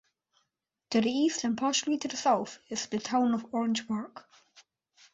[0.89, 4.27] To the east and partially to the south is the town of Orange Park.